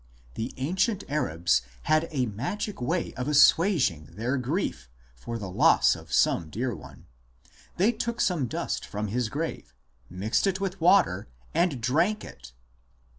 [0.33, 6.11] The ancient Arabs had a magic way of assuaging their grief for the loss of
[6.11, 7.05] some dear one;
[7.77, 9.75] they took some dust from his grave,
[10.09, 12.51] mixed it with water, and drank it